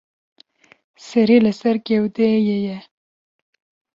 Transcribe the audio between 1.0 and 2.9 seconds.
Serî li ser gewdeyê ye.